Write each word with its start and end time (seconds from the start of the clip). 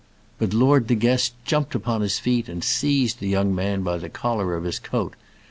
But 0.39 0.51
Lord 0.51 0.87
De 0.87 0.95
Guest 0.95 1.35
jumped 1.45 1.75
upon 1.75 2.01
his 2.01 2.17
feet, 2.17 2.49
and 2.49 2.63
seized 2.63 3.19
the 3.19 3.29
young 3.29 3.53
man 3.53 3.83
by 3.83 3.99
the 3.99 4.09
collar 4.09 4.55
of 4.55 4.63
his 4.63 4.79
coat. 4.79 5.15